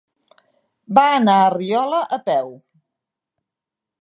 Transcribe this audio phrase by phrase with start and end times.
[0.99, 2.53] Va anar a Riola a peu.